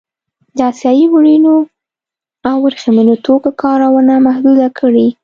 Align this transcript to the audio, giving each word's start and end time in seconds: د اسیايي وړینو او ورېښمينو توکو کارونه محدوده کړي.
د 0.57 0.59
اسیايي 0.71 1.05
وړینو 1.09 1.55
او 2.49 2.55
ورېښمينو 2.65 3.15
توکو 3.25 3.49
کارونه 3.63 4.13
محدوده 4.27 4.67
کړي. 4.79 5.07